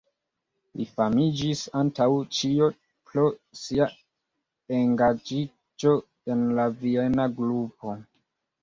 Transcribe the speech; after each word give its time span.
Li 0.77 0.85
famiĝis 0.99 1.61
antaŭ 1.81 2.07
ĉio 2.39 2.71
pro 3.11 3.27
sia 3.61 3.89
engaĝiĝo 4.81 5.97
en 6.35 6.47
la 6.61 6.71
Viena 6.83 7.33
Grupo. 7.43 8.01